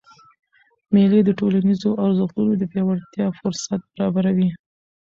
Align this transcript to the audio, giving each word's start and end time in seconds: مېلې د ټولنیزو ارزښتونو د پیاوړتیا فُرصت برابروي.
مېلې 0.93 1.19
د 1.25 1.29
ټولنیزو 1.39 1.89
ارزښتونو 2.05 2.51
د 2.57 2.63
پیاوړتیا 2.71 3.27
فُرصت 3.39 3.81
برابروي. 3.93 4.49